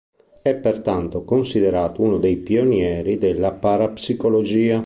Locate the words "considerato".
1.23-2.01